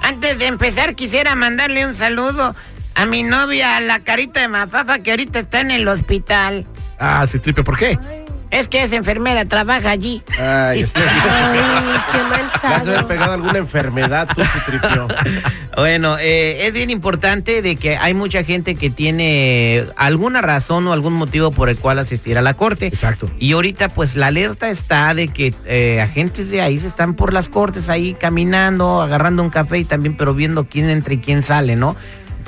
Antes 0.00 0.38
de 0.38 0.46
empezar, 0.46 0.94
quisiera 0.94 1.34
mandarle 1.34 1.86
un 1.86 1.94
saludo 1.94 2.54
a 2.94 3.06
mi 3.06 3.22
novia, 3.22 3.78
la 3.80 4.00
carita 4.00 4.40
de 4.40 4.48
Mafafa, 4.48 4.98
que 5.00 5.10
ahorita 5.10 5.38
está 5.38 5.60
en 5.60 5.70
el 5.70 5.86
hospital. 5.88 6.66
Ah, 6.98 7.26
sí, 7.26 7.38
tripe, 7.38 7.62
¿por 7.62 7.78
qué? 7.78 7.98
Es 8.50 8.66
que 8.66 8.82
es 8.82 8.92
enfermera, 8.92 9.44
trabaja 9.44 9.90
allí. 9.90 10.22
Ay, 10.40 10.80
está. 10.80 11.00
Ay, 11.02 11.60
qué 12.10 12.18
Le 12.68 12.74
has 12.74 12.84
de 12.84 12.90
haber 12.90 13.04
manchado. 13.04 13.06
pegado 13.06 13.32
alguna 13.34 13.58
enfermedad, 13.58 14.28
tú 14.34 14.42
se 14.42 14.70
tripió. 14.70 15.06
Bueno, 15.76 16.16
eh, 16.18 16.66
es 16.66 16.72
bien 16.72 16.90
importante 16.90 17.62
de 17.62 17.76
que 17.76 17.96
hay 17.96 18.12
mucha 18.12 18.42
gente 18.42 18.74
que 18.74 18.90
tiene 18.90 19.84
alguna 19.94 20.40
razón 20.40 20.84
o 20.88 20.92
algún 20.92 21.12
motivo 21.12 21.52
por 21.52 21.68
el 21.68 21.76
cual 21.76 22.00
asistir 22.00 22.36
a 22.36 22.42
la 22.42 22.54
corte. 22.54 22.88
Exacto. 22.88 23.30
Y 23.38 23.52
ahorita 23.52 23.88
pues 23.90 24.16
la 24.16 24.26
alerta 24.26 24.70
está 24.70 25.14
de 25.14 25.28
que 25.28 25.54
eh, 25.66 26.00
agentes 26.00 26.50
de 26.50 26.62
ahí 26.62 26.80
se 26.80 26.88
están 26.88 27.14
por 27.14 27.32
las 27.32 27.48
cortes 27.48 27.88
ahí 27.88 28.16
caminando, 28.18 29.02
agarrando 29.02 29.40
un 29.44 29.50
café 29.50 29.78
y 29.78 29.84
también 29.84 30.16
pero 30.16 30.34
viendo 30.34 30.64
quién 30.64 30.88
entra 30.90 31.14
y 31.14 31.18
quién 31.18 31.44
sale, 31.44 31.76
¿no? 31.76 31.94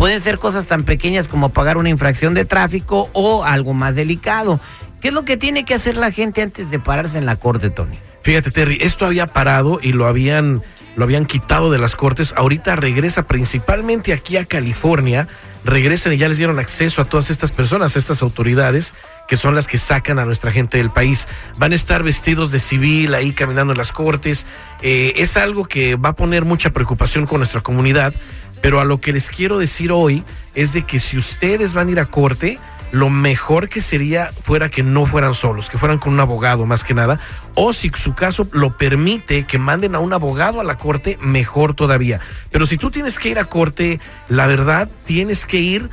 Pueden 0.01 0.23
ser 0.23 0.39
cosas 0.39 0.67
tan 0.67 0.85
pequeñas 0.85 1.29
como 1.29 1.51
pagar 1.51 1.77
una 1.77 1.91
infracción 1.91 2.33
de 2.33 2.47
tráfico 2.47 3.11
o 3.13 3.45
algo 3.45 3.75
más 3.75 3.97
delicado. 3.97 4.59
¿Qué 5.03 5.09
es 5.09 5.15
lo 5.15 5.27
que 5.27 5.37
tiene 5.37 5.67
que 5.67 5.75
hacer 5.75 5.99
la 5.99 6.11
gente 6.11 6.41
antes 6.41 6.71
de 6.71 6.79
pararse 6.79 7.19
en 7.19 7.27
la 7.27 7.37
corte, 7.37 7.69
Tony? 7.69 7.99
Fíjate, 8.23 8.51
Terry, 8.51 8.79
esto 8.81 9.05
había 9.05 9.27
parado 9.27 9.79
y 9.83 9.93
lo 9.93 10.07
habían, 10.07 10.63
lo 10.97 11.05
habían 11.05 11.27
quitado 11.27 11.71
de 11.71 11.79
las 11.79 11.97
cortes. 11.97 12.33
Ahorita 12.35 12.77
regresa 12.77 13.25
principalmente 13.25 14.15
aquí 14.15 14.39
a 14.39 14.47
California. 14.47 15.29
Regresan 15.67 16.15
y 16.15 16.17
ya 16.17 16.29
les 16.29 16.39
dieron 16.39 16.59
acceso 16.59 17.03
a 17.03 17.05
todas 17.05 17.29
estas 17.29 17.53
personas, 17.53 17.95
a 17.95 17.99
estas 17.99 18.23
autoridades, 18.23 18.95
que 19.29 19.37
son 19.37 19.55
las 19.55 19.69
que 19.69 19.77
sacan 19.77 20.19
a 20.19 20.25
nuestra 20.25 20.51
gente 20.51 20.79
del 20.79 20.91
país. 20.91 21.29
Van 21.59 21.73
a 21.73 21.75
estar 21.75 22.03
vestidos 22.03 22.51
de 22.51 22.59
civil 22.59 23.13
ahí 23.13 23.33
caminando 23.33 23.75
en 23.75 23.79
las 23.79 23.93
cortes. 23.93 24.47
Eh, 24.81 25.13
es 25.17 25.37
algo 25.37 25.67
que 25.67 25.97
va 25.97 26.11
a 26.11 26.17
poner 26.17 26.47
mucha 26.47 26.71
preocupación 26.71 27.27
con 27.27 27.41
nuestra 27.41 27.61
comunidad. 27.61 28.15
Pero 28.63 28.81
a 28.81 28.85
lo 28.85 29.01
que 29.01 29.13
les 29.13 29.31
quiero 29.31 29.59
decir 29.59 29.93
hoy 29.93 30.25
es 30.55 30.73
de 30.73 30.83
que 30.83 30.99
si 30.99 31.17
ustedes 31.17 31.73
van 31.73 31.89
a 31.89 31.91
ir 31.93 32.01
a 32.01 32.07
corte, 32.07 32.59
lo 32.93 33.09
mejor 33.09 33.69
que 33.69 33.81
sería 33.81 34.31
fuera 34.43 34.69
que 34.69 34.83
no 34.83 35.07
fueran 35.07 35.33
solos, 35.33 35.71
que 35.71 35.79
fueran 35.79 35.99
con 35.99 36.13
un 36.13 36.21
abogado 36.21 36.67
más 36.67 36.83
que 36.83 36.93
nada, 36.93 37.21
o 37.55 37.73
si 37.73 37.91
su 37.95 38.15
caso 38.15 38.49
lo 38.53 38.77
permite 38.77 39.45
que 39.47 39.59
manden 39.59 39.95
a 39.95 40.01
un 40.01 40.13
abogado 40.13 40.61
a 40.61 40.65
la 40.65 40.77
corte, 40.77 41.17
mejor 41.23 41.75
todavía. 41.75 42.21
Pero 42.51 42.67
si 42.67 42.77
tú 42.79 42.91
tienes 42.91 43.19
que 43.19 43.29
ir 43.29 43.39
a 43.39 43.45
corte, 43.45 44.01
la 44.29 44.47
verdad, 44.47 44.91
tienes 45.07 45.47
que 45.47 45.59
ir 45.59 45.89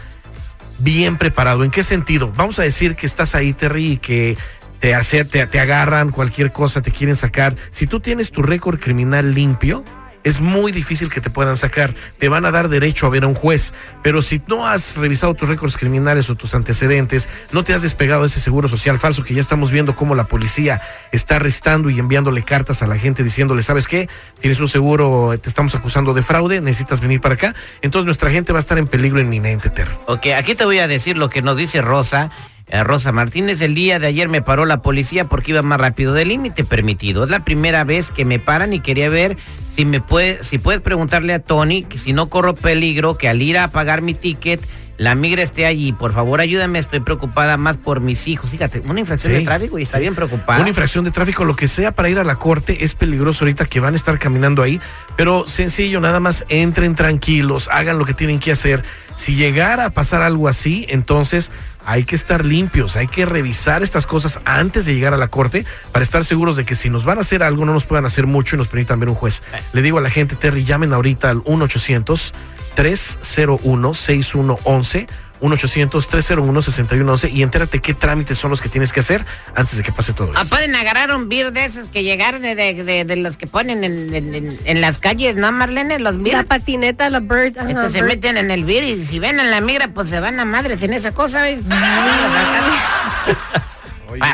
bien 0.79 1.17
preparado. 1.17 1.63
¿En 1.63 1.71
qué 1.71 1.83
sentido? 1.83 2.31
Vamos 2.35 2.59
a 2.59 2.63
decir 2.63 2.95
que 2.95 3.05
estás 3.05 3.35
ahí, 3.35 3.53
Terry, 3.53 3.93
y 3.93 3.97
que 3.97 4.37
te, 4.79 4.93
hace- 4.95 5.25
te, 5.25 5.45
te 5.47 5.59
agarran 5.59 6.09
cualquier 6.11 6.51
cosa, 6.51 6.81
te 6.81 6.91
quieren 6.91 7.15
sacar. 7.15 7.55
Si 7.69 7.87
tú 7.87 7.99
tienes 7.99 8.31
tu 8.31 8.41
récord 8.41 8.79
criminal 8.79 9.33
limpio, 9.33 9.83
es 10.23 10.41
muy 10.41 10.71
difícil 10.71 11.09
que 11.09 11.21
te 11.21 11.29
puedan 11.29 11.57
sacar. 11.57 11.93
Te 12.17 12.29
van 12.29 12.45
a 12.45 12.51
dar 12.51 12.69
derecho 12.69 13.05
a 13.05 13.09
ver 13.09 13.23
a 13.23 13.27
un 13.27 13.35
juez. 13.35 13.73
Pero 14.03 14.21
si 14.21 14.41
no 14.47 14.67
has 14.67 14.95
revisado 14.97 15.33
tus 15.33 15.47
récords 15.47 15.77
criminales 15.77 16.29
o 16.29 16.35
tus 16.35 16.55
antecedentes, 16.55 17.29
no 17.51 17.63
te 17.63 17.73
has 17.73 17.81
despegado 17.81 18.21
de 18.21 18.27
ese 18.27 18.39
seguro 18.39 18.67
social 18.67 18.99
falso 18.99 19.23
que 19.23 19.33
ya 19.33 19.41
estamos 19.41 19.71
viendo 19.71 19.95
cómo 19.95 20.15
la 20.15 20.27
policía 20.27 20.81
está 21.11 21.37
arrestando 21.37 21.89
y 21.89 21.99
enviándole 21.99 22.43
cartas 22.43 22.83
a 22.83 22.87
la 22.87 22.97
gente 22.97 23.23
diciéndole, 23.23 23.61
¿sabes 23.61 23.87
qué? 23.87 24.09
Tienes 24.39 24.59
un 24.59 24.67
seguro, 24.67 25.37
te 25.41 25.49
estamos 25.49 25.75
acusando 25.75 26.13
de 26.13 26.21
fraude, 26.21 26.61
necesitas 26.61 27.01
venir 27.01 27.21
para 27.21 27.35
acá. 27.35 27.55
Entonces 27.81 28.05
nuestra 28.05 28.29
gente 28.29 28.53
va 28.53 28.59
a 28.59 28.61
estar 28.61 28.77
en 28.77 28.87
peligro 28.87 29.19
inminente, 29.19 29.69
Terry. 29.69 29.93
Ok, 30.07 30.27
aquí 30.37 30.55
te 30.55 30.65
voy 30.65 30.79
a 30.79 30.87
decir 30.87 31.17
lo 31.17 31.29
que 31.29 31.41
nos 31.41 31.57
dice 31.57 31.81
Rosa. 31.81 32.31
Eh, 32.69 32.83
Rosa 32.83 33.13
Martínez, 33.13 33.61
el 33.61 33.75
día 33.75 33.97
de 33.97 34.07
ayer 34.07 34.27
me 34.27 34.41
paró 34.41 34.65
la 34.65 34.81
policía 34.81 35.25
porque 35.25 35.51
iba 35.51 35.61
más 35.61 35.79
rápido 35.79 36.13
del 36.13 36.27
límite 36.27 36.65
permitido. 36.65 37.23
Es 37.23 37.29
la 37.29 37.45
primera 37.45 37.85
vez 37.85 38.11
que 38.11 38.25
me 38.25 38.39
paran 38.39 38.73
y 38.73 38.81
quería 38.81 39.07
ver 39.09 39.37
si 39.77 39.85
me 39.85 40.01
puede, 40.01 40.43
si 40.43 40.57
puedes 40.57 40.81
preguntarle 40.81 41.35
a 41.35 41.39
Tony 41.39 41.83
que 41.83 41.99
si 41.99 42.11
no 42.11 42.29
corro 42.29 42.55
peligro, 42.55 43.15
que 43.15 43.29
al 43.29 43.43
ir 43.43 43.59
a 43.59 43.67
pagar 43.67 44.01
mi 44.01 44.15
ticket, 44.15 44.59
la 44.97 45.15
migra 45.15 45.43
esté 45.43 45.65
allí. 45.65 45.93
Por 45.93 46.13
favor, 46.13 46.41
ayúdame, 46.41 46.79
estoy 46.79 46.99
preocupada 46.99 47.57
más 47.57 47.77
por 47.77 47.99
mis 48.01 48.27
hijos. 48.27 48.49
Fíjate, 48.51 48.81
una 48.85 48.99
infracción 48.99 49.33
Sí, 49.33 49.39
de 49.39 49.45
tráfico 49.45 49.77
y 49.79 49.83
está 49.83 49.97
sí. 49.97 50.01
bien 50.01 50.15
preocupada. 50.15 50.59
Una 50.59 50.69
infracción 50.69 51.05
de 51.05 51.11
tráfico, 51.11 51.45
lo 51.45 51.55
que 51.55 51.67
sea 51.67 51.91
para 51.93 52.09
ir 52.09 52.19
a 52.19 52.23
la 52.23 52.35
corte, 52.35 52.83
es 52.83 52.95
peligroso 52.95 53.45
ahorita 53.45 53.65
que 53.65 53.79
van 53.79 53.93
a 53.93 53.97
estar 53.97 54.17
caminando 54.19 54.63
ahí, 54.63 54.79
pero 55.15 55.45
sencillo, 55.47 55.99
nada 55.99 56.19
más 56.19 56.45
entren 56.49 56.95
tranquilos, 56.95 57.69
hagan 57.71 57.97
lo 57.99 58.05
que 58.05 58.13
tienen 58.13 58.39
que 58.39 58.51
hacer. 58.51 58.83
Si 59.15 59.35
llegara 59.35 59.85
a 59.85 59.89
pasar 59.91 60.21
algo 60.21 60.47
así, 60.47 60.85
entonces 60.89 61.51
hay 61.85 62.03
que 62.03 62.15
estar 62.15 62.45
limpios, 62.45 62.97
hay 62.97 63.07
que 63.07 63.25
revisar 63.25 63.81
estas 63.81 64.05
cosas 64.05 64.39
antes 64.45 64.85
de 64.85 64.93
llegar 64.95 65.13
a 65.13 65.17
la 65.17 65.29
corte 65.29 65.65
para 65.91 66.03
estar 66.03 66.23
seguros 66.25 66.57
de 66.57 66.65
que 66.65 66.75
si 66.75 66.89
nos 66.89 67.05
van 67.05 67.17
a 67.17 67.21
hacer 67.21 67.43
algo 67.43 67.65
no 67.65 67.71
nos 67.73 67.85
puedan 67.85 68.05
hacer 68.05 68.27
mucho 68.27 68.55
y 68.55 68.57
nos 68.57 68.67
permitan 68.67 68.99
ver 68.99 69.09
un 69.09 69.15
juez. 69.15 69.41
Le 69.73 69.81
digo 69.81 69.97
a 69.97 70.01
la 70.01 70.09
gente, 70.09 70.35
Terry, 70.35 70.65
llamen 70.65 70.91
ahorita 70.91 71.29
al 71.29 71.41
1 71.45 71.63
800 71.65 72.33
301 72.77 73.93
6111 73.95 75.07
1-800-301-6111 75.39 77.31
y 77.31 77.43
entérate 77.43 77.79
qué 77.79 77.93
trámites 77.93 78.37
son 78.39 78.49
los 78.49 78.59
que 78.61 78.69
tienes 78.69 78.91
que 78.93 79.01
hacer 79.01 79.23
antes 79.55 79.77
de 79.77 79.83
que 79.83 79.91
pase 79.91 80.13
todo 80.13 80.31
Ah, 80.35 80.39
eso. 80.41 80.49
pueden 80.49 80.75
agarrar 80.75 81.11
un 81.15 81.29
beer 81.29 81.51
de 81.53 81.65
esos 81.65 81.87
que 81.89 82.01
llegaron 82.03 82.41
de, 82.41 82.55
de, 82.55 82.73
de- 82.83 83.05
de 83.05 83.15
los 83.17 83.37
que 83.37 83.45
ponen 83.45 83.83
en, 83.83 84.13
en- 84.15 84.33
en- 84.33 84.59
en 84.65 84.81
las 84.81 84.97
calles, 84.97 85.35
¿no, 85.35 85.51
Marlene? 85.51 85.99
Los 85.99 86.15
La 86.17 86.23
beer. 86.23 86.45
patineta, 86.45 87.09
la 87.11 87.19
bird. 87.19 87.55
ajá, 87.57 87.69
Entonces 87.69 87.93
se 87.93 88.01
meten 88.01 88.37
en 88.37 88.49
el 88.49 88.63
beer 88.63 88.83
y 88.83 89.05
si 89.05 89.19
ven 89.19 89.39
a 89.39 89.43
la 89.43 89.61
migra, 89.61 89.89
pues 89.89 90.09
se 90.09 90.19
van 90.19 90.39
a 90.39 90.45
madres 90.45 90.81
en 90.83 90.93
esa 90.93 91.11
cosa, 91.13 91.43
¿ves? 91.43 91.59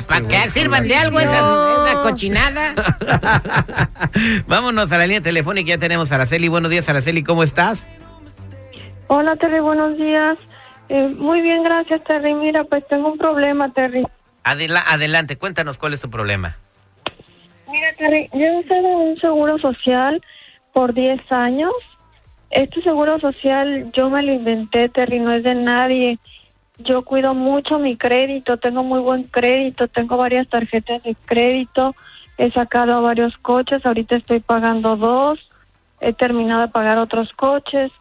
Para 0.08 0.22
que 0.28 0.50
sirvan 0.52 0.88
de 0.88 0.96
algo 0.96 1.20
esa, 1.20 1.40
esa 1.90 2.02
cochinada. 2.04 2.74
Vámonos 4.48 4.90
a 4.92 4.98
la 4.98 5.06
línea 5.08 5.20
telefónica, 5.22 5.68
ya 5.70 5.78
tenemos 5.78 6.12
a 6.12 6.16
Araceli. 6.16 6.48
Buenos 6.48 6.72
días, 6.72 6.88
Araceli, 6.88 7.24
¿cómo 7.24 7.44
estás? 7.44 7.88
Hola 9.16 9.36
Terry, 9.36 9.60
buenos 9.60 9.96
días. 9.96 10.40
Eh, 10.90 11.08
muy 11.08 11.42
bien, 11.42 11.62
gracias 11.62 12.04
Terry. 12.04 12.34
Mira, 12.34 12.64
pues 12.64 12.84
tengo 12.88 13.12
un 13.12 13.20
problema 13.20 13.72
Terry. 13.72 14.04
Adela- 14.44 14.84
adelante, 14.88 15.38
cuéntanos 15.38 15.78
cuál 15.78 15.94
es 15.94 16.02
tu 16.02 16.10
problema. 16.10 16.58
Mira 17.70 17.94
Terry, 17.96 18.28
yo 18.34 18.40
he 18.40 18.60
usado 18.62 18.88
un 18.88 19.16
seguro 19.20 19.60
social 19.60 20.20
por 20.74 20.96
10 20.96 21.20
años. 21.32 21.72
Este 22.50 22.82
seguro 22.82 23.20
social 23.20 23.92
yo 23.94 24.10
me 24.10 24.24
lo 24.24 24.32
inventé 24.32 24.90
Terry, 24.90 25.20
no 25.20 25.32
es 25.32 25.44
de 25.44 25.54
nadie. 25.54 26.18
Yo 26.80 27.04
cuido 27.04 27.36
mucho 27.36 27.78
mi 27.78 27.96
crédito, 27.96 28.58
tengo 28.58 28.84
muy 28.84 29.00
buen 29.00 29.26
crédito, 29.26 29.88
tengo 29.90 30.18
varias 30.18 30.48
tarjetas 30.50 31.04
de 31.04 31.16
crédito, 31.26 31.96
he 32.40 32.52
sacado 32.52 33.00
varios 33.04 33.38
coches, 33.38 33.86
ahorita 33.86 34.16
estoy 34.16 34.40
pagando 34.40 34.96
dos, 34.98 35.38
he 36.02 36.14
terminado 36.14 36.62
de 36.62 36.68
pagar 36.70 36.98
otros 36.98 37.32
coches. 37.34 37.92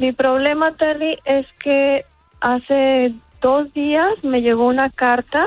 Mi 0.00 0.12
problema, 0.12 0.72
Terry, 0.72 1.18
es 1.26 1.46
que 1.62 2.06
hace 2.40 3.12
dos 3.42 3.70
días 3.74 4.08
me 4.22 4.40
llegó 4.40 4.66
una 4.66 4.88
carta 4.88 5.44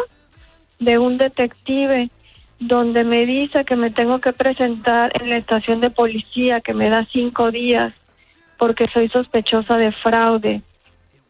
de 0.78 1.00
un 1.00 1.18
detective 1.18 2.12
donde 2.60 3.04
me 3.04 3.26
dice 3.26 3.66
que 3.66 3.76
me 3.76 3.90
tengo 3.90 4.22
que 4.22 4.32
presentar 4.32 5.12
en 5.20 5.32
la 5.32 5.38
estación 5.38 5.82
de 5.82 5.90
policía, 5.90 6.62
que 6.62 6.76
me 6.76 6.92
da 6.92 7.08
cinco 7.12 7.50
días, 7.50 7.96
porque 8.60 8.88
soy 8.94 9.10
sospechosa 9.10 9.78
de 9.78 9.92
fraude. 9.92 10.62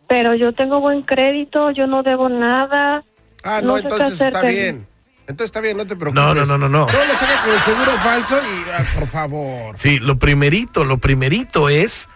Pero 0.10 0.36
yo 0.36 0.52
tengo 0.52 0.82
buen 0.82 1.02
crédito, 1.02 1.72
yo 1.72 1.88
no 1.88 2.04
debo 2.04 2.28
nada. 2.28 3.06
Ah, 3.46 3.62
no, 3.64 3.70
No 3.70 3.78
sé 3.78 3.84
qué 3.84 3.88
entonces 3.88 4.20
está 4.20 4.42
bien. 4.42 4.86
Entonces 5.22 5.46
está 5.46 5.62
bien, 5.62 5.78
no 5.78 5.88
te 5.88 5.96
preocupes. 5.96 6.22
No, 6.22 6.36
no, 6.36 6.46
no, 6.46 6.58
no, 6.58 6.68
no. 6.68 6.88
No 6.88 7.06
lo 7.06 7.16
saca 7.16 7.42
con 7.42 7.54
el 7.54 7.62
seguro 7.62 7.92
falso 8.00 8.36
y, 8.36 8.70
ah, 8.70 8.86
por 9.00 9.08
favor. 9.08 9.78
Sí, 9.78 10.00
lo 10.00 10.20
primerito, 10.20 10.84
lo 10.84 10.98
primerito 10.98 11.70
es, 11.70 12.10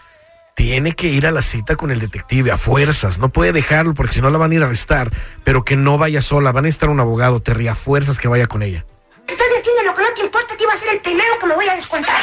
tiene 0.57 0.94
que 0.94 1.07
ir 1.07 1.27
a 1.27 1.31
la 1.31 1.44
cita 1.44 1.75
con 1.75 1.92
el 1.92 2.00
detective 2.00 2.51
a 2.51 2.57
fuerzas. 2.57 3.19
No 3.19 3.30
puede 3.30 3.51
dejarlo 3.54 3.94
porque 3.94 4.15
si 4.15 4.21
no 4.21 4.31
la 4.31 4.39
van 4.39 4.50
a 4.50 4.56
ir 4.56 4.63
a 4.63 4.65
arrestar, 4.65 5.12
pero 5.44 5.63
que 5.63 5.75
no 5.75 6.00
vaya 6.00 6.19
sola. 6.19 6.51
Van 6.51 6.63
a 6.63 6.68
necesitar 6.68 6.89
un 6.89 7.00
abogado, 7.00 7.39
Terry, 7.39 7.68
a 7.68 7.75
fuerzas 7.75 8.18
que 8.18 8.27
vaya 8.27 8.48
con 8.48 8.63
ella. 8.63 8.83
Usted 9.30 9.45
entiende 9.56 9.83
lo 9.86 9.94
que 9.94 10.01
no 10.01 10.07
te 10.15 10.21
importa, 10.21 10.57
te 10.57 10.63
iba 10.63 10.74
a 10.74 10.77
ser 10.77 10.89
el 10.95 11.01
primero 11.01 11.38
que 11.39 11.45
me 11.45 11.54
voy 11.54 11.69
a 11.69 11.75
descontar. 11.75 12.19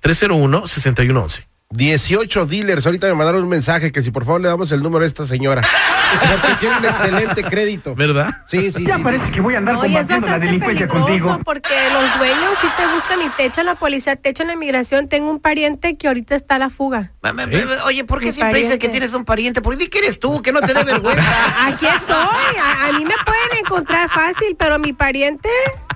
1-800-301-6111. 0.03 1.54
18 1.76 2.47
dealers. 2.47 2.87
Ahorita 2.87 3.06
me 3.09 3.15
mandaron 3.15 3.43
un 3.43 3.49
mensaje 3.49 3.91
que 3.93 4.00
si 4.00 4.11
por 4.11 4.25
favor 4.25 4.41
le 4.41 4.49
damos 4.49 4.71
el 4.73 4.81
número 4.82 5.05
a 5.05 5.06
esta 5.06 5.26
señora. 5.26 5.62
Porque 6.31 6.55
tiene 6.61 6.79
un 6.79 6.85
excelente 6.85 7.43
crédito. 7.43 7.94
¿Verdad? 7.97 8.31
Sí, 8.47 8.71
sí, 8.71 8.85
Ya 8.87 8.97
sí, 8.97 9.03
parece 9.03 9.26
sí. 9.26 9.32
que 9.32 9.41
voy 9.41 9.55
a 9.55 9.59
andar 9.59 9.75
No, 9.75 9.81
combatiendo 9.81 10.26
la 10.29 10.38
delincuencia 10.38 10.87
peligroso 10.87 11.06
contigo. 11.06 11.41
porque 11.44 11.75
los 11.93 12.19
dueños 12.19 12.50
sí 12.61 12.69
te 12.76 12.87
buscan 12.87 13.23
y 13.23 13.29
te 13.31 13.44
echan 13.47 13.67
la 13.67 13.75
policía, 13.75 14.15
te 14.15 14.29
echan 14.29 14.47
la 14.47 14.53
inmigración. 14.53 15.09
Tengo 15.09 15.29
un 15.31 15.41
pariente 15.41 15.97
que 15.97 16.06
ahorita 16.06 16.37
está 16.37 16.55
a 16.55 16.59
la 16.61 16.71
fuga. 16.71 17.11
oye, 17.87 18.05
¿por 18.05 18.21
qué 18.21 18.26
Mi 18.26 18.32
siempre 18.32 18.61
dices 18.62 18.79
que 18.79 18.88
tienes 18.88 19.12
un 19.12 19.25
pariente? 19.25 19.61
¿Por 19.61 19.76
qué 19.76 19.99
eres 19.99 20.21
tú? 20.21 20.41
Que 20.43 20.53
no 20.53 20.61
te 20.61 20.73
dé 20.75 20.85
vergüenza. 20.85 21.67
Aquí 21.67 21.87
estoy. 21.87 22.15
A, 22.17 22.88
a 22.88 22.93
mí 22.93 23.05
me 23.05 23.15
pueden 23.25 23.65
encontrar 23.65 24.09
fácil, 24.09 24.55
pero 24.56 24.79
mi 24.79 24.93
pariente, 24.93 25.49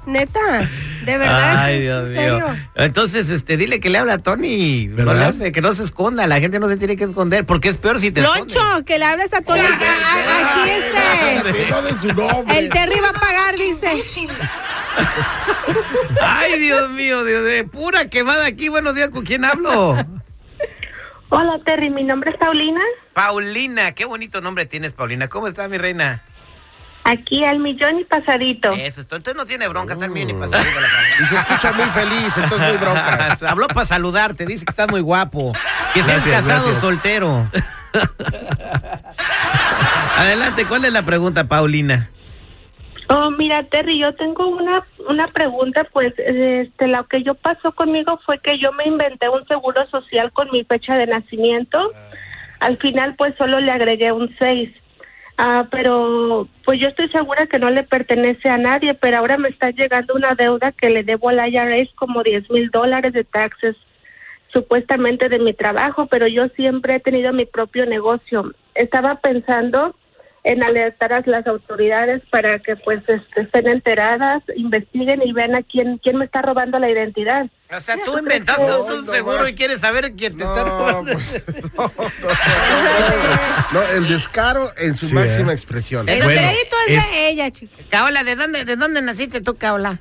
neta, 0.08 0.68
de 1.04 1.18
verdad. 1.18 1.56
Ay, 1.64 1.74
¿en 1.76 1.80
Dios 1.82 2.08
mío. 2.08 2.56
Entonces, 2.74 3.28
este, 3.30 3.56
dile 3.56 3.78
que 3.80 3.90
le 3.90 3.98
habla 3.98 4.14
a 4.14 4.18
Tony. 4.18 4.88
No 4.88 5.14
le 5.14 5.24
hace, 5.24 5.52
que 5.52 5.60
no 5.60 5.72
se 5.74 5.84
esconda. 5.84 6.26
La 6.26 6.40
gente 6.40 6.58
no 6.58 6.68
se 6.68 6.76
tiene 6.76 6.96
que 6.96 7.04
esconder. 7.04 7.44
Porque 7.44 7.68
es 7.68 7.76
peor 7.76 8.00
si 8.00 8.10
te 8.10 8.20
Loncho, 8.22 8.58
escondes. 8.58 8.84
que 8.84 8.98
le 8.98 9.04
hables 9.04 9.32
a 9.32 9.40
Tony. 9.42 9.60
A- 9.60 9.64
a- 9.64 10.62
Aquí 10.62 10.70
este. 10.70 12.14
Nombre. 12.14 12.58
El 12.58 12.68
Terry 12.70 13.00
va 13.00 13.10
a 13.10 13.12
pagar, 13.12 13.56
dice. 13.56 14.02
Ay, 16.20 16.58
Dios 16.58 16.90
mío, 16.90 17.24
Dios 17.24 17.44
de 17.44 17.64
pura 17.64 18.08
quemada 18.08 18.46
aquí. 18.46 18.68
Buenos 18.68 18.94
días, 18.94 19.08
¿con 19.10 19.24
quién 19.24 19.44
hablo? 19.44 19.96
Hola 21.30 21.58
Terry, 21.64 21.90
mi 21.90 22.04
nombre 22.04 22.30
es 22.30 22.36
Paulina. 22.36 22.80
Paulina, 23.12 23.92
qué 23.92 24.06
bonito 24.06 24.40
nombre 24.40 24.64
tienes, 24.66 24.94
Paulina. 24.94 25.28
¿Cómo 25.28 25.46
está, 25.46 25.68
mi 25.68 25.76
reina? 25.76 26.22
Aquí 27.08 27.44
al 27.44 27.58
millón 27.58 27.98
y 28.00 28.04
pasadito. 28.04 28.72
Eso, 28.72 29.00
entonces 29.00 29.34
no 29.34 29.46
tiene 29.46 29.66
bronca, 29.68 29.94
está 29.94 30.08
bien 30.08 30.30
y 30.30 30.32
Mm. 30.34 30.40
pasar. 30.40 30.66
Y 31.22 31.24
se 31.26 31.36
escucha 31.36 31.72
muy 31.72 31.86
feliz, 31.86 32.36
entonces 32.36 32.68
muy 32.68 32.76
bronca. 32.78 33.38
Habló 33.48 33.66
para 33.68 33.86
saludarte, 33.86 34.44
dice 34.46 34.64
que 34.64 34.70
estás 34.70 34.90
muy 34.90 35.00
guapo. 35.00 35.52
Que 35.94 36.02
seas 36.02 36.22
casado 36.24 36.60
o 36.60 36.62
gracias. 36.64 36.78
soltero. 36.80 37.46
Adelante, 40.16 40.64
¿cuál 40.66 40.84
es 40.84 40.92
la 40.92 41.02
pregunta, 41.02 41.44
Paulina? 41.48 42.10
Oh, 43.08 43.30
mira 43.30 43.62
Terry, 43.64 43.98
yo 43.98 44.14
tengo 44.14 44.46
una 44.48 44.84
una 45.08 45.28
pregunta, 45.28 45.84
pues 45.84 46.12
este 46.18 46.88
lo 46.88 47.06
que 47.06 47.22
yo 47.22 47.34
pasó 47.34 47.72
conmigo 47.72 48.20
fue 48.26 48.38
que 48.38 48.58
yo 48.58 48.72
me 48.72 48.84
inventé 48.84 49.30
un 49.30 49.46
seguro 49.48 49.88
social 49.90 50.30
con 50.32 50.50
mi 50.50 50.62
fecha 50.64 50.96
de 50.98 51.06
nacimiento. 51.06 51.90
Al 52.60 52.76
final 52.76 53.14
pues 53.16 53.32
solo 53.38 53.60
le 53.60 53.70
agregué 53.72 54.12
un 54.12 54.34
6. 54.38 54.70
Ah, 55.40 55.68
pero 55.70 56.48
pues 56.64 56.80
yo 56.80 56.88
estoy 56.88 57.08
segura 57.10 57.46
que 57.46 57.60
no 57.60 57.70
le 57.70 57.84
pertenece 57.84 58.48
a 58.48 58.58
nadie, 58.58 58.94
pero 58.94 59.18
ahora 59.18 59.38
me 59.38 59.48
está 59.48 59.70
llegando 59.70 60.14
una 60.14 60.34
deuda 60.34 60.72
que 60.72 60.90
le 60.90 61.04
debo 61.04 61.28
al 61.28 61.38
IRS 61.48 61.94
como 61.94 62.24
10 62.24 62.50
mil 62.50 62.70
dólares 62.70 63.12
de 63.12 63.22
taxes, 63.22 63.76
supuestamente 64.52 65.28
de 65.28 65.38
mi 65.38 65.52
trabajo, 65.52 66.06
pero 66.06 66.26
yo 66.26 66.48
siempre 66.56 66.96
he 66.96 67.00
tenido 67.00 67.32
mi 67.32 67.44
propio 67.44 67.86
negocio. 67.86 68.52
Estaba 68.74 69.20
pensando 69.20 69.94
en 70.42 70.64
alertar 70.64 71.12
a 71.12 71.22
las 71.24 71.46
autoridades 71.46 72.20
para 72.30 72.58
que 72.58 72.74
pues 72.74 72.98
este, 73.06 73.42
estén 73.42 73.68
enteradas, 73.68 74.42
investiguen 74.56 75.22
y 75.24 75.32
vean 75.32 75.54
a 75.54 75.62
quién, 75.62 75.98
quién 75.98 76.16
me 76.16 76.24
está 76.24 76.42
robando 76.42 76.80
la 76.80 76.90
identidad. 76.90 77.48
O 77.70 77.80
sea, 77.80 77.96
tú 78.02 78.16
inventaste 78.18 78.62
No, 78.66 78.82
un 78.84 79.04
no 79.06 79.12
seguro 79.12 79.40
más. 79.40 79.50
y 79.50 79.54
quieres 79.54 79.80
saber 79.82 80.12
quién 80.16 80.36
te 80.36 80.42
está 80.44 80.62
No, 80.64 80.78
robando. 80.78 81.12
pues, 81.12 81.42
no, 81.76 81.82
no, 81.98 82.04
no, 83.72 83.80
no, 83.80 83.82
el 83.82 84.08
descaro 84.08 84.72
en 84.78 84.96
su 84.96 85.08
Sí, 85.08 85.14
máxima 85.14 85.52
¿eh? 85.52 85.54
expresión. 85.54 86.08
El 86.08 86.22
Bueno, 86.22 86.40
crédito 86.40 86.76
es, 86.88 87.04
es- 87.04 87.10
de 87.10 87.28
ella, 87.28 87.50
chico. 87.50 87.74
Caola, 87.90 88.24
¿de 88.24 88.36
dónde, 88.36 88.64
¿de 88.64 88.76
dónde 88.76 89.02
naciste 89.02 89.42
tú, 89.42 89.56
Caola? 89.56 90.00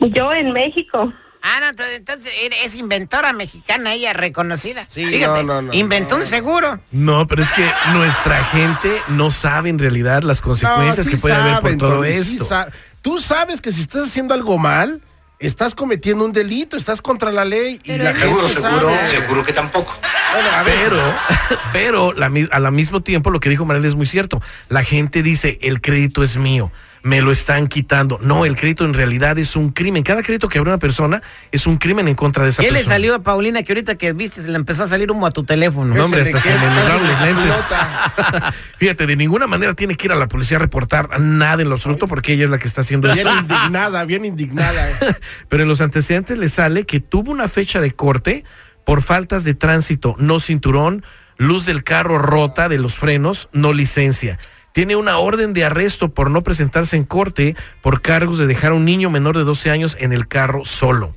Yo 0.00 0.32
en 0.32 0.52
México. 0.52 1.12
Ah, 1.42 1.58
no, 1.60 1.68
entonces- 1.70 1.98
entonces 1.98 2.32
es 2.64 2.74
inventora 2.76 3.32
mexicana, 3.34 3.92
ella 3.92 4.12
reconocida. 4.14 4.86
Sí, 4.88 5.04
Fíjate, 5.04 5.42
no, 5.44 5.60
no, 5.60 5.62
no, 5.62 5.74
inventó 5.74 6.16
no. 6.16 6.24
un 6.24 6.30
seguro. 6.30 6.80
No, 6.92 7.26
pero 7.26 7.42
es 7.42 7.50
que 7.50 7.68
nuestra 7.92 8.42
gente 8.44 9.02
no 9.08 9.30
sabe 9.30 9.68
en 9.68 9.78
realidad 9.78 10.22
las 10.22 10.40
consecuencias 10.40 11.04
sí 11.04 11.12
que 11.12 11.18
puede 11.18 11.34
haber 11.34 11.54
por 11.54 11.62
saben, 11.62 11.78
todo 11.78 11.96
Tony, 11.96 12.12
sí 12.12 12.32
esto. 12.34 12.44
sa- 12.44 12.68
Tú 13.02 13.18
sabes 13.18 13.60
que 13.60 13.70
si 13.72 13.82
estás 13.82 14.06
haciendo 14.06 14.32
algo 14.34 14.56
mal, 14.56 15.02
estás 15.46 15.74
cometiendo 15.74 16.24
un 16.24 16.32
delito, 16.32 16.76
estás 16.76 17.02
contra 17.02 17.32
la 17.32 17.44
ley 17.44 17.78
y 17.84 17.92
Pero 17.92 18.04
la 18.04 18.10
él 18.10 18.16
gente 18.16 18.46
dice- 18.48 18.60
sabe. 18.60 19.08
seguro 19.10 19.44
que 19.44 19.52
tampoco. 19.52 19.92
Bueno, 20.32 20.48
a 20.50 20.62
ver, 20.62 20.74
Pero, 20.84 21.14
pero 21.72 22.12
la 22.12 22.30
al 22.52 22.72
mismo 22.72 23.02
tiempo 23.02 23.30
lo 23.30 23.40
que 23.40 23.48
dijo 23.50 23.64
Manuel 23.64 23.84
es 23.84 23.94
muy 23.94 24.06
cierto. 24.06 24.40
La 24.68 24.82
gente 24.84 25.22
dice, 25.22 25.58
el 25.62 25.80
crédito 25.80 26.22
es 26.22 26.36
mío, 26.36 26.70
me 27.04 27.20
lo 27.20 27.32
están 27.32 27.66
quitando. 27.66 28.18
No, 28.22 28.44
el 28.44 28.54
crédito 28.54 28.84
en 28.84 28.94
realidad 28.94 29.36
es 29.38 29.56
un 29.56 29.70
crimen. 29.70 30.02
Cada 30.04 30.22
crédito 30.22 30.48
que 30.48 30.58
abre 30.58 30.70
una 30.70 30.78
persona 30.78 31.20
es 31.50 31.66
un 31.66 31.76
crimen 31.76 32.06
en 32.08 32.14
contra 32.14 32.44
de 32.44 32.50
esa 32.50 32.62
¿Qué 32.62 32.68
le 32.70 32.74
persona. 32.78 32.94
salió 32.94 33.14
a 33.16 33.22
Paulina 33.22 33.62
que 33.62 33.72
ahorita 33.72 33.96
que 33.96 34.12
viste 34.12 34.40
se 34.42 34.48
le 34.48 34.56
empezó 34.56 34.84
a 34.84 34.88
salir 34.88 35.10
humo 35.10 35.26
a 35.26 35.30
tu 35.32 35.42
teléfono? 35.44 35.94
No, 35.94 36.04
hombre, 36.04 36.22
hasta 36.22 36.38
se 36.40 36.48
qué 36.48 36.54
nublaron 36.54 37.08
los 37.08 37.20
lentes. 37.22 37.54
Fíjate, 38.76 39.06
de 39.06 39.16
ninguna 39.16 39.46
manera 39.46 39.74
tiene 39.74 39.94
que 39.96 40.06
ir 40.06 40.12
a 40.12 40.16
la 40.16 40.28
policía 40.28 40.56
a 40.58 40.60
reportar 40.60 41.20
nada 41.20 41.62
en 41.62 41.68
lo 41.68 41.74
absoluto 41.74 42.06
porque 42.06 42.32
ella 42.34 42.44
es 42.44 42.50
la 42.50 42.58
que 42.58 42.68
está 42.68 42.82
haciendo 42.82 43.12
Bien 43.12 43.26
esto. 43.26 43.38
indignada, 43.40 44.04
bien 44.04 44.24
indignada. 44.24 44.90
eh. 44.90 44.94
Pero 45.48 45.62
en 45.64 45.68
los 45.68 45.80
antecedentes 45.80 46.38
le 46.38 46.48
sale 46.48 46.84
que 46.84 47.00
tuvo 47.00 47.30
una 47.32 47.48
fecha 47.48 47.80
de 47.80 47.92
corte 47.92 48.44
por 48.84 49.02
faltas 49.02 49.44
de 49.44 49.54
tránsito, 49.54 50.14
no 50.18 50.40
cinturón, 50.40 51.04
luz 51.36 51.66
del 51.66 51.84
carro 51.84 52.18
rota 52.18 52.68
de 52.68 52.78
los 52.78 52.96
frenos, 52.96 53.48
no 53.52 53.72
licencia. 53.72 54.38
Tiene 54.72 54.96
una 54.96 55.18
orden 55.18 55.52
de 55.52 55.64
arresto 55.64 56.08
por 56.08 56.30
no 56.30 56.42
presentarse 56.42 56.96
en 56.96 57.04
corte 57.04 57.56
por 57.82 58.00
cargos 58.00 58.38
de 58.38 58.46
dejar 58.46 58.72
a 58.72 58.74
un 58.74 58.84
niño 58.84 59.10
menor 59.10 59.36
de 59.36 59.44
12 59.44 59.70
años 59.70 59.96
en 60.00 60.12
el 60.12 60.26
carro 60.28 60.64
solo. 60.64 61.14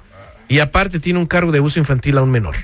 Y 0.48 0.60
aparte 0.60 1.00
tiene 1.00 1.20
un 1.20 1.26
cargo 1.26 1.52
de 1.52 1.60
abuso 1.60 1.80
infantil 1.80 2.18
a 2.18 2.22
un 2.22 2.32
menor. 2.32 2.56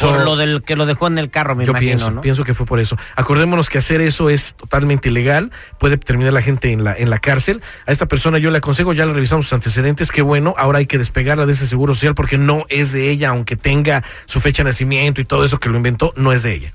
Por 0.00 0.08
So- 0.18 0.24
lo 0.24 0.36
del 0.36 0.62
que 0.62 0.74
lo 0.74 0.86
dejó 0.86 1.06
en 1.06 1.18
el 1.18 1.28
carro, 1.28 1.54
me 1.54 1.64
yo 1.66 1.70
imagino, 1.72 1.88
pienso, 1.90 2.10
¿no? 2.10 2.20
pienso 2.22 2.44
que 2.44 2.54
fue 2.54 2.64
por 2.66 2.80
eso. 2.80 2.96
Acordémonos 3.14 3.68
que 3.68 3.78
hacer 3.78 4.00
eso 4.00 4.30
es 4.30 4.54
totalmente 4.54 5.10
ilegal, 5.10 5.50
puede 5.78 5.98
terminar 5.98 6.32
la 6.32 6.40
gente 6.40 6.72
en 6.72 6.82
la, 6.82 6.94
en 6.96 7.10
la 7.10 7.18
cárcel. 7.18 7.60
A 7.86 7.92
esta 7.92 8.06
persona 8.06 8.38
yo 8.38 8.50
le 8.50 8.58
aconsejo, 8.58 8.94
ya 8.94 9.04
le 9.06 9.12
revisamos 9.12 9.46
sus 9.46 9.52
antecedentes, 9.52 10.10
qué 10.10 10.22
bueno, 10.22 10.54
ahora 10.56 10.78
hay 10.78 10.86
que 10.86 10.96
despegarla 10.98 11.44
de 11.46 11.52
ese 11.52 11.66
seguro 11.66 11.94
social 11.94 12.14
porque 12.14 12.38
no 12.38 12.64
es 12.70 12.92
de 12.92 13.10
ella, 13.10 13.30
aunque 13.30 13.56
tenga 13.56 14.02
su 14.24 14.40
fecha 14.40 14.62
de 14.62 14.70
nacimiento 14.70 15.20
y 15.20 15.24
todo 15.24 15.44
eso 15.44 15.58
que 15.58 15.68
lo 15.68 15.76
inventó, 15.76 16.12
no 16.16 16.32
es 16.32 16.42
de 16.42 16.54
ella. 16.54 16.72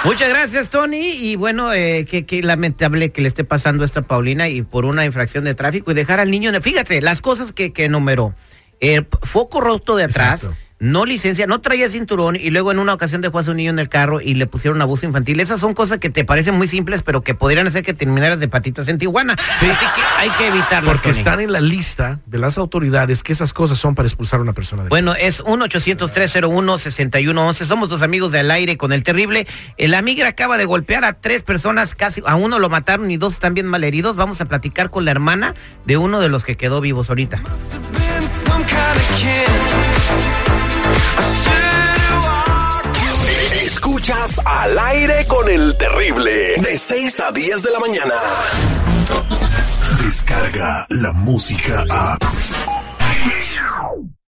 Muchas 0.07 0.29
gracias, 0.29 0.69
Tony. 0.69 1.09
Y 1.11 1.35
bueno, 1.35 1.73
eh, 1.73 2.05
qué, 2.05 2.41
lamentable 2.41 3.11
que 3.11 3.21
le 3.21 3.27
esté 3.27 3.43
pasando 3.43 3.83
a 3.83 3.85
esta 3.85 4.03
Paulina 4.03 4.47
y 4.47 4.61
por 4.61 4.85
una 4.85 5.03
infracción 5.03 5.43
de 5.43 5.53
tráfico 5.53 5.91
y 5.91 5.95
dejar 5.95 6.21
al 6.21 6.31
niño. 6.31 6.49
en- 6.49 6.61
Fíjate, 6.61 7.01
las 7.01 7.21
cosas 7.21 7.51
que, 7.51 7.73
que 7.73 7.83
enumeró. 7.85 8.33
eh, 8.79 9.03
foco 9.23 9.59
roto 9.59 9.97
de 9.97 10.05
atrás. 10.05 10.47
No 10.79 11.05
licencia, 11.05 11.47
no 11.47 11.59
traía 11.59 11.89
cinturón 11.89 12.35
y 12.35 12.51
luego 12.51 12.71
en 12.71 12.77
una 12.77 12.93
ocasión 12.93 13.19
dejó 13.21 13.39
a 13.39 13.43
su 13.43 13.55
niño 13.55 13.71
en 13.71 13.79
el 13.79 13.89
carro 13.89 14.21
y 14.21 14.35
le 14.35 14.45
pusieron 14.45 14.79
abuso 14.79 15.07
infantil. 15.07 15.39
Esas 15.39 15.59
son 15.59 15.73
cosas 15.73 15.97
que 15.97 16.11
te 16.11 16.23
parecen 16.23 16.53
muy 16.55 16.67
simples, 16.67 17.01
pero 17.01 17.21
que 17.21 17.33
podrían 17.33 17.65
hacer 17.65 17.83
que 17.83 17.95
terminaras 17.95 18.39
de 18.39 18.47
patitas 18.47 18.87
en 18.87 18.99
Tijuana. 18.99 19.35
Sí. 19.59 19.65
Así 19.65 19.85
que 19.95 20.01
hay 20.19 20.29
que 20.37 20.49
evitarlo. 20.49 20.91
Porque 20.91 21.09
están 21.09 21.39
en 21.39 21.51
la 21.51 21.61
lista 21.61 22.19
de 22.27 22.37
las 22.37 22.59
autoridades 22.59 23.23
que 23.23 23.33
esas 23.33 23.53
cosas 23.53 23.79
son 23.79 23.95
para 23.95 24.07
expulsar 24.07 24.39
a 24.39 24.43
una 24.43 24.53
persona. 24.53 24.83
del 24.83 24.89
Bueno, 24.89 25.15
es 25.15 25.43
1-800-301-6111. 25.43 27.65
Somos 27.65 27.89
dos 27.89 28.03
amigos 28.03 28.31
del 28.31 28.51
aire 28.51 28.77
con 28.77 28.93
el 28.93 29.01
terrible. 29.01 29.47
La 29.79 30.03
migra 30.03 30.27
acaba 30.27 30.59
de 30.59 30.65
golpear 30.65 31.05
a 31.05 31.13
tres 31.13 31.41
personas, 31.41 31.95
casi 31.95 32.21
a 32.25 32.35
uno 32.35 32.59
lo 32.59 32.69
mataron 32.69 33.09
y 33.09 33.17
dos 33.17 33.33
están 33.33 33.55
bien 33.55 33.65
malheridos. 33.65 34.15
Vamos 34.15 34.41
a 34.41 34.45
platicar 34.45 34.91
con 34.91 35.05
la 35.05 35.11
hermana 35.11 35.55
de 35.85 35.97
uno 35.97 36.19
de 36.19 36.29
los 36.29 36.43
que 36.43 36.55
quedó 36.55 36.81
vivos 36.81 37.09
ahorita. 37.09 37.41
Escuchas 43.63 44.39
al 44.45 44.79
aire 44.79 45.25
con 45.27 45.49
el 45.49 45.75
terrible. 45.77 46.55
De 46.57 46.77
6 46.77 47.19
a 47.19 47.31
10 47.31 47.63
de 47.63 47.71
la 47.71 47.79
mañana. 47.79 48.15
Descarga 50.03 50.85
la 50.89 51.11
música 51.13 51.83
a. 51.89 52.76